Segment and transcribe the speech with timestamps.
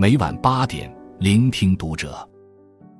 [0.00, 2.26] 每晚八点，聆听读者。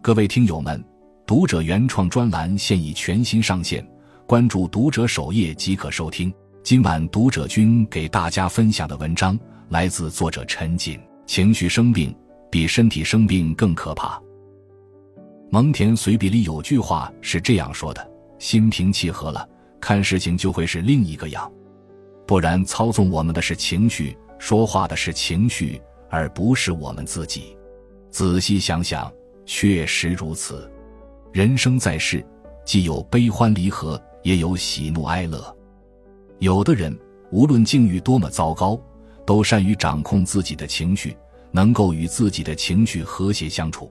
[0.02, 0.84] 各位听友们，
[1.26, 3.82] 读者原创专栏现已全新上线，
[4.26, 6.30] 关注读者首页即可收听。
[6.62, 9.40] 今晚读者君给大家分享的文章
[9.70, 11.00] 来自作者陈锦。
[11.24, 12.14] 情绪生病
[12.50, 14.20] 比身体生病更可怕。
[15.48, 19.48] 蒙恬随笔里有句话是这样说的：“心平气和了，
[19.80, 21.50] 看事情就会是另一个样。
[22.26, 27.56] 不然，操纵我们的是情绪，说话的是情绪，而不是我们自己。
[28.10, 29.10] 仔细想想。”
[29.52, 30.70] 确实如此，
[31.32, 32.24] 人生在世，
[32.64, 35.56] 既有悲欢离合，也有喜怒哀乐。
[36.38, 36.96] 有的人
[37.32, 38.80] 无论境遇多么糟糕，
[39.26, 41.16] 都善于掌控自己的情绪，
[41.50, 43.90] 能够与自己的情绪和谐相处；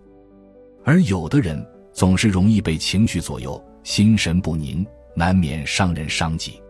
[0.86, 6.62] 而有的人总是容易被情绪左右，心神不宁，难免伤人伤己。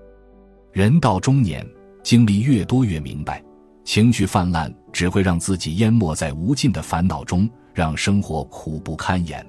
[0.71, 1.63] 人到中年，
[2.01, 3.43] 经历越多，越明白，
[3.89, 7.49] 情绪泛滥只会让自己淹没在无尽的烦恼中。
[7.73, 9.43] 让生活苦不堪言，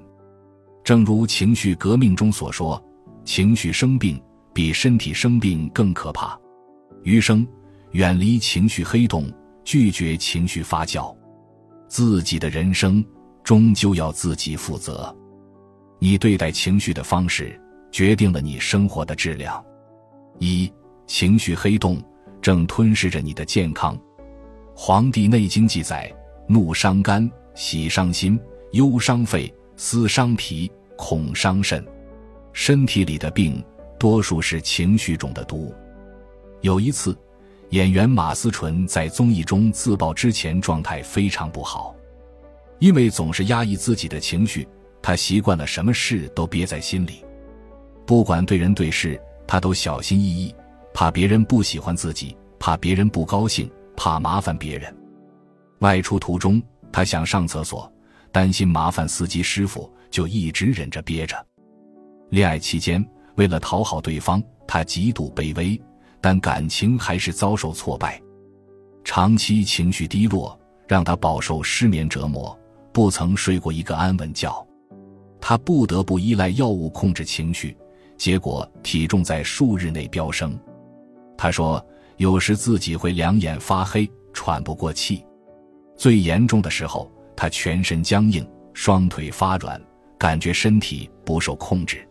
[0.82, 2.82] 正如情绪革命中所说
[3.22, 4.22] ：“情绪生病
[4.54, 6.38] 比身体生病更可怕。”
[7.02, 7.46] 余生
[7.90, 9.30] 远离情绪黑洞，
[9.62, 11.14] 拒绝情绪发酵，
[11.86, 13.04] 自己的人生
[13.42, 15.14] 终究要自己负责。
[15.98, 19.62] 你对待情绪的方式，决定了你生活的质量。
[20.38, 20.72] 一
[21.06, 22.00] 情绪黑洞
[22.40, 23.96] 正吞噬着你的健康，
[24.82, 26.10] 《黄帝内经》记载
[26.48, 28.40] ：“怒伤肝。”喜伤心，
[28.72, 31.84] 忧伤肺，思伤脾，恐伤肾。
[32.54, 33.62] 身体里的病，
[33.98, 35.74] 多数是情绪中的毒。
[36.62, 37.14] 有一次，
[37.68, 41.94] 演员马思纯在综艺中自曝之前状态非常不好，
[42.78, 44.66] 因为总是压抑自己的情绪，
[45.02, 47.22] 她习惯了什么事都憋在心里，
[48.06, 50.54] 不管对人对事，她都小心翼翼，
[50.94, 53.70] 怕别人不喜欢自己，怕别人不高兴，
[54.02, 54.96] 怕麻烦别人。
[55.80, 56.62] 外出途中。
[56.90, 57.92] 他想上厕所，
[58.32, 61.36] 担心麻烦司机师傅，就一直忍着憋着。
[62.30, 63.06] 恋爱期间，
[63.36, 65.80] 为了讨好对方，他极度卑微，
[66.20, 68.20] 但感情还是遭受挫败。
[69.04, 70.58] 长期情绪低落，
[70.88, 72.58] 让他饱受失眠折磨，
[72.92, 74.50] 不曾睡过一个安稳觉。
[75.40, 77.76] 他不得不依赖药物控制情绪，
[78.16, 80.58] 结果体重在数日内飙升。
[81.36, 81.84] 他说，
[82.20, 85.24] 有时自己会两眼发黑，喘不过气。
[85.96, 89.80] 最严重的时候，他全身僵硬，双腿发软，
[90.18, 92.06] 感觉身体不受控制。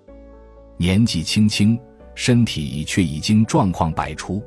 [0.78, 1.80] 年纪轻轻，
[2.16, 4.42] 身体却已经状况百出。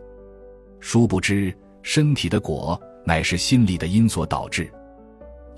[0.81, 4.69] 殊不知，身体的果乃是心理的因所导致。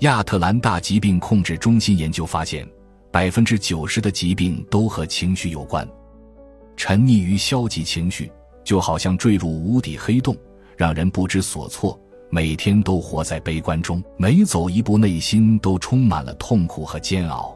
[0.01, 2.63] 亚特兰大疾病控制中心研究发现，
[3.11, 5.87] 百分之九十的疾病都和情绪有关。
[6.77, 8.31] 沉溺于消极情绪，
[8.65, 10.35] 就好像坠入无底黑洞，
[10.75, 11.97] 让人不知所措。
[12.29, 17.55] 每天都活在悲观中，每走一步，内心都充满了痛苦和煎熬。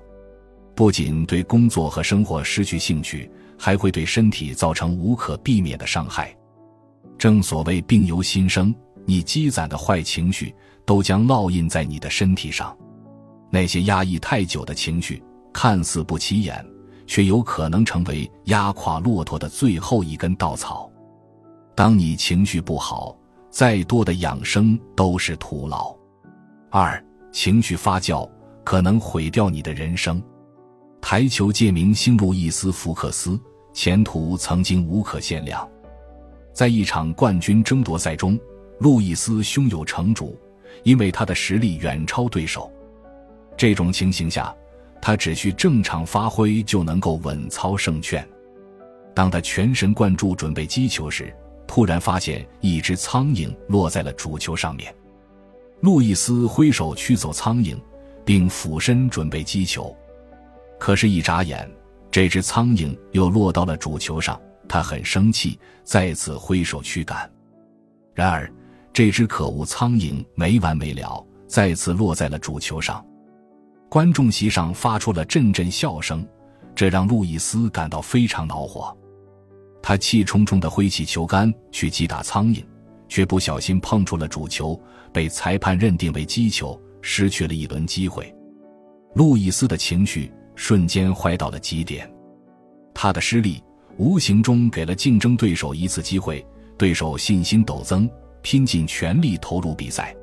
[0.74, 6.34] 不仅对工作和生活失去兴趣，还会对身体造成无可避免的伤害。
[7.18, 8.74] 正所谓“病由心生”，
[9.06, 10.56] 你积攒的坏情绪
[10.86, 12.74] 都将烙印在你的身体上。
[13.50, 15.22] 那些压抑太久的情绪，
[15.52, 16.66] 看似不起眼，
[17.06, 20.89] 却有可能成为压垮骆驼的最后一根稻草。
[21.80, 23.18] 当你情绪不好，
[23.50, 25.96] 再多的养生都是徒劳。
[26.70, 27.02] 二
[27.32, 28.30] 情绪发酵
[28.66, 30.22] 可能毁掉你的人生。
[31.00, 33.40] 台球界明星路易斯·福克斯
[33.72, 35.66] 前途曾经无可限量，
[36.52, 38.38] 在一场冠军争夺赛中，
[38.80, 40.38] 路易斯胸有成竹，
[40.84, 42.70] 因为他的实力远超对手。
[43.56, 44.54] 这种情形下，
[45.02, 48.28] 他只需正常发挥就能够稳操胜券。
[49.16, 51.34] 当他全神贯注准备击球时，
[51.70, 54.92] 突然发现一只苍蝇落在了主球上面，
[55.82, 57.78] 路易斯挥手驱走苍蝇，
[58.26, 59.96] 并俯身准备击球。
[60.80, 61.70] 可是，一眨眼，
[62.10, 64.42] 这只苍蝇又落到了主球上。
[64.68, 67.32] 他很生气，再次挥手驱赶。
[68.16, 68.52] 然而，
[68.92, 73.06] 这只可恶苍蝇没完没了，再次落在了主球上。
[73.90, 76.28] 观众席上发出了阵阵笑声，
[76.74, 78.96] 这让路易斯感到非常恼火。
[79.90, 82.64] 他气冲冲地挥起球杆去击打苍蝇，
[83.08, 84.80] 却不小心碰触了主球，
[85.12, 88.32] 被裁判认定为击球，失去了一轮机会。
[89.16, 92.08] 路易斯的情绪瞬间坏到了极点，
[92.94, 93.64] 他的失利
[93.98, 96.46] 无形中给了竞争对手一次机会，
[96.78, 98.08] 对手信心陡增，
[98.44, 100.16] 拼尽全力投入比赛。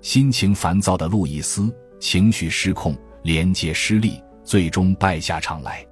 [0.00, 5.84] 心情烦躁的路易斯情绪失控，连接失利，最终败下场来。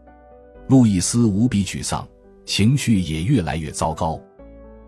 [0.69, 2.07] 路易斯无比沮丧。
[2.51, 4.21] 情绪也越来越糟糕，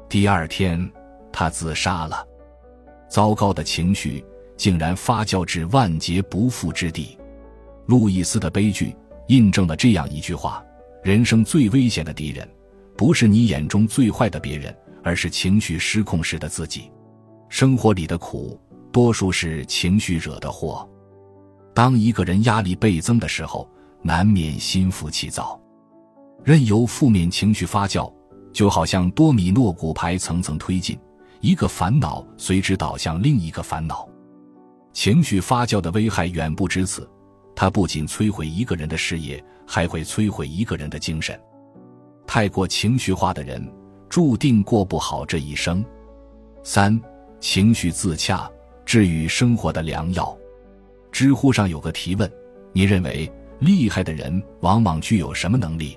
[0.08, 0.90] 第二天
[1.32, 2.26] 他自杀了。
[3.08, 4.24] 糟糕的情绪
[4.56, 7.16] 竟然发酵至万劫不复之地。
[7.86, 8.96] 路易斯的悲剧
[9.28, 10.60] 印证了这样一句话：
[11.04, 12.50] 人生最危险的敌人，
[12.96, 16.90] 不是你眼中最坏的别人，而是情绪失控时的自己。
[17.48, 18.60] 生活里的苦，
[18.90, 20.84] 多数是情绪惹的祸。
[21.72, 23.70] 当一个人压力倍增的时候，
[24.02, 25.61] 难免心浮气躁，
[26.44, 28.12] 任由负面情绪发酵，
[28.52, 30.98] 就好像多米诺骨牌层层推进，
[31.40, 34.08] 一个烦恼随之导向另一个烦恼。
[34.92, 37.08] 情绪发酵的危害远不止此，
[37.54, 41.38] 它不仅摧毁一个人的事业，还会摧毁一个人的精神。
[42.26, 43.72] 太过情绪化的人，
[44.08, 45.84] 注定过不好这一生。
[46.64, 47.00] 三、
[47.38, 48.50] 情绪自洽，
[48.84, 50.36] 治愈生活的良药。
[51.12, 52.30] 知乎上有个提问：
[52.72, 53.30] 你认为
[53.60, 55.96] 厉害的人往往具有什么能力？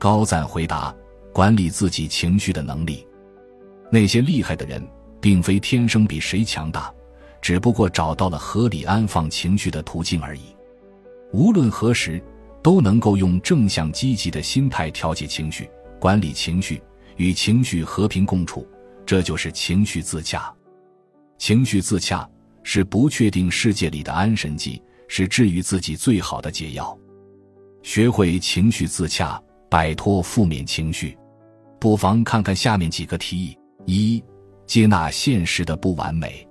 [0.00, 0.96] 高赞回答：
[1.30, 3.06] 管理自己情绪的能力。
[3.92, 4.82] 那些厉害的人，
[5.20, 6.90] 并非天生比谁强大，
[7.42, 10.56] 只不过找到了合理安放情绪的途径而已。
[11.32, 12.18] 无论何时，
[12.62, 15.68] 都能够用正向积极的心态调节情绪、
[16.00, 16.80] 管理情绪、
[17.16, 18.66] 与情绪和平共处，
[19.04, 20.50] 这就是情绪自洽。
[21.36, 22.26] 情绪自洽。
[22.62, 26.96] 是不确定世界里的安神剂，是治愈自己最好的解药。
[27.82, 31.16] 学会情绪自洽，摆脱负面情绪，
[31.78, 34.24] 不妨看看下面几个提议：一、
[34.66, 36.46] 接纳现实的不完美。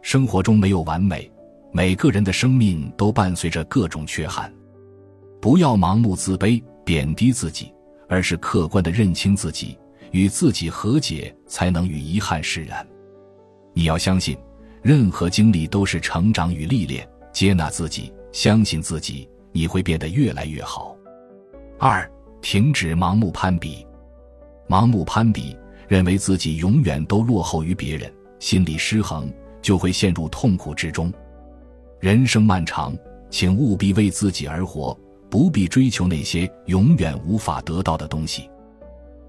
[0.00, 1.30] 生活中没有完美，
[1.72, 4.50] 每个人的生命都伴随着各种缺憾。
[5.40, 7.72] 不要盲目自卑、贬低自己，
[8.08, 9.78] 而是客观的认清自己，
[10.10, 12.84] 与自己和解，才能与遗憾释然。
[13.74, 14.36] 你要相信。
[14.80, 20.96] 任何经历都是成长与历练，接纳自己，相信自己，你会变得越来越好。
[21.78, 22.08] 二，
[22.40, 23.86] 停止盲目攀比，
[24.68, 25.56] 盲目攀比，
[25.86, 31.12] 认为自己永远都落后于别人，心理失衡，就会陷入痛苦之中。
[32.00, 32.96] 人生漫长，
[33.30, 34.98] 请务必为自己而活，
[35.28, 38.48] 不必追求那些永远无法得到的东西，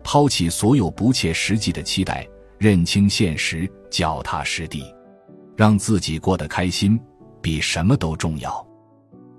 [0.03, 2.27] 抛弃所有不切实际的期待，
[2.57, 4.83] 认清现实，脚踏实地。
[5.57, 6.97] 让自己过得开心，
[7.41, 8.65] 比什么都重要。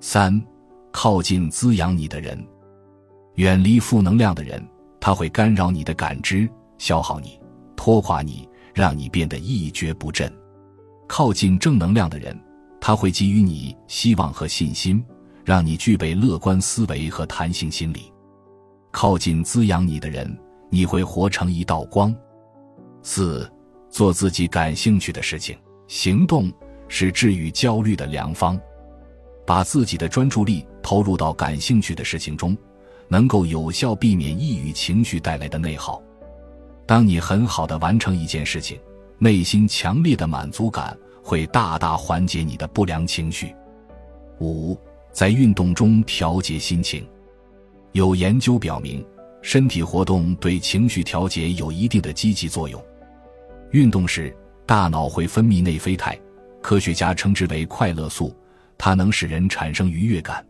[0.00, 0.38] 三，
[0.90, 2.38] 靠近滋养你的人，
[3.40, 4.62] 远离负能量的人，
[5.00, 6.46] 他会干扰你的感知，
[6.76, 7.40] 消耗你，
[7.74, 10.30] 拖垮你，让你变得一蹶不振。
[11.08, 12.38] 靠近正能量的人，
[12.82, 15.02] 他会给予你希望和信心，
[15.42, 18.12] 让你具备乐观思维和弹性心理。
[18.90, 20.38] 靠近滋养你的人，
[20.68, 22.14] 你会活成一道光。
[23.02, 23.50] 四，
[23.88, 25.56] 做自己感兴趣的事情。
[25.88, 26.52] 行动
[26.88, 28.60] 是治愈焦虑的良方，
[29.46, 32.54] 把自己的专注力投入到感兴趣的事情中，
[33.10, 36.02] 能够有效避免抑郁情绪带来的内耗。
[36.86, 38.80] 当你很好的完成一件事情，
[39.18, 43.54] 内心强烈的满足感会大大缓解你的不良情绪。
[44.40, 44.78] 五，
[45.12, 47.06] 在运动中调节心情，
[47.92, 49.04] 有研究表明，
[49.42, 52.82] 身体活动对情绪调节有一定的积极作用。
[53.72, 54.34] 运动时。
[54.66, 56.16] 大脑会分泌内啡肽，
[56.62, 58.32] 科学家称之为快乐素，
[58.78, 60.46] 它能使人产生愉悦感。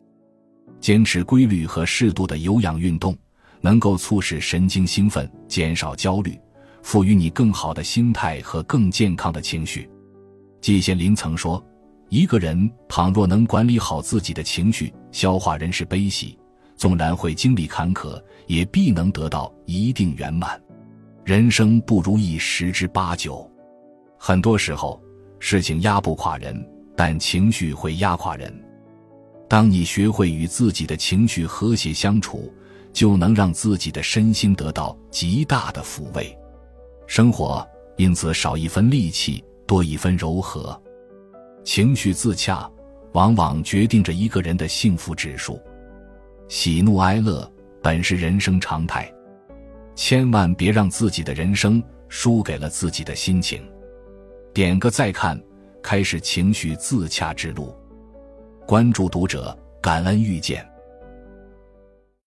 [0.80, 3.16] 坚持规律和适度的有氧运动，
[3.60, 6.38] 能够促使神经兴奋，减少焦虑，
[6.82, 9.88] 赋予你更好的心态和更健康的情绪。
[10.60, 11.62] 季羡林曾说
[12.08, 16.38] ：“一个人倘若能管理好自己的情绪，消化人世悲喜，
[16.76, 20.60] 纵然会经历坎坷，也必能得到一定圆满。
[21.24, 23.48] 人生不如意十之八九。”
[24.18, 25.00] 很多时候，
[25.38, 26.66] 事情压不垮人，
[26.96, 28.69] 但情绪会压垮人。
[29.50, 32.54] 当你学会与自己的情绪和谐相处，
[32.92, 36.38] 就能让自己的身心得到极大的抚慰，
[37.08, 40.80] 生活因此少一分戾气，多一分柔和。
[41.64, 42.70] 情绪自洽，
[43.10, 45.60] 往往决定着一个人的幸福指数。
[46.46, 47.52] 喜怒哀乐
[47.82, 49.12] 本是人生常态，
[49.96, 53.60] 千万别让自己的人生输给了自己的心情。
[54.54, 55.42] 点个再看，
[55.82, 57.76] 开始情绪自洽之路。
[58.70, 60.69] 关注读者，感恩遇见。